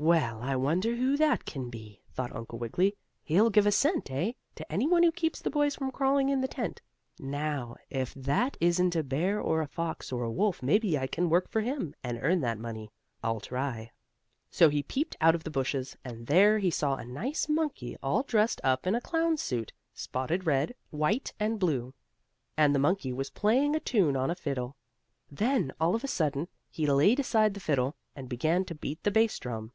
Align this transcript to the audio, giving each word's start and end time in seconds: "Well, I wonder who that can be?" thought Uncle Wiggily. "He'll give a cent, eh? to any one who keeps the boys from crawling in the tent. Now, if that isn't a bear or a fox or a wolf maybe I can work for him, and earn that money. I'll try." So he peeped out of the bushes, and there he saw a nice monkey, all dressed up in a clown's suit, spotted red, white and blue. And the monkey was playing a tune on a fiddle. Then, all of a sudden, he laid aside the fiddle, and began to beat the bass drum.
"Well, 0.00 0.40
I 0.42 0.54
wonder 0.54 0.94
who 0.94 1.16
that 1.16 1.44
can 1.44 1.70
be?" 1.70 2.02
thought 2.12 2.32
Uncle 2.34 2.60
Wiggily. 2.60 2.96
"He'll 3.24 3.50
give 3.50 3.66
a 3.66 3.72
cent, 3.72 4.12
eh? 4.12 4.34
to 4.54 4.70
any 4.72 4.86
one 4.86 5.02
who 5.02 5.10
keeps 5.10 5.40
the 5.40 5.50
boys 5.50 5.74
from 5.74 5.90
crawling 5.90 6.28
in 6.28 6.40
the 6.40 6.46
tent. 6.46 6.80
Now, 7.18 7.74
if 7.90 8.14
that 8.14 8.56
isn't 8.60 8.94
a 8.94 9.02
bear 9.02 9.40
or 9.40 9.60
a 9.60 9.66
fox 9.66 10.12
or 10.12 10.22
a 10.22 10.30
wolf 10.30 10.62
maybe 10.62 10.96
I 10.96 11.08
can 11.08 11.28
work 11.28 11.48
for 11.48 11.62
him, 11.62 11.96
and 12.04 12.16
earn 12.22 12.42
that 12.42 12.60
money. 12.60 12.92
I'll 13.24 13.40
try." 13.40 13.90
So 14.52 14.68
he 14.68 14.84
peeped 14.84 15.16
out 15.20 15.34
of 15.34 15.42
the 15.42 15.50
bushes, 15.50 15.96
and 16.04 16.28
there 16.28 16.60
he 16.60 16.70
saw 16.70 16.94
a 16.94 17.04
nice 17.04 17.48
monkey, 17.48 17.96
all 18.00 18.22
dressed 18.22 18.60
up 18.62 18.86
in 18.86 18.94
a 18.94 19.00
clown's 19.00 19.42
suit, 19.42 19.72
spotted 19.94 20.46
red, 20.46 20.76
white 20.90 21.32
and 21.40 21.58
blue. 21.58 21.92
And 22.56 22.72
the 22.72 22.78
monkey 22.78 23.12
was 23.12 23.30
playing 23.30 23.74
a 23.74 23.80
tune 23.80 24.16
on 24.16 24.30
a 24.30 24.36
fiddle. 24.36 24.76
Then, 25.28 25.72
all 25.80 25.96
of 25.96 26.04
a 26.04 26.08
sudden, 26.08 26.46
he 26.70 26.86
laid 26.86 27.18
aside 27.18 27.52
the 27.54 27.60
fiddle, 27.60 27.96
and 28.14 28.28
began 28.28 28.64
to 28.66 28.76
beat 28.76 29.02
the 29.02 29.10
bass 29.10 29.36
drum. 29.40 29.72